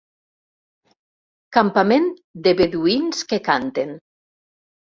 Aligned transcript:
Campament 1.59 2.09
de 2.49 2.55
beduïns 2.63 3.23
que 3.35 3.43
canten. 3.53 3.97